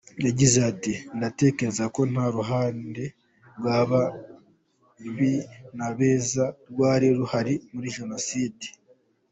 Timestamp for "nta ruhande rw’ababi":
2.11-5.33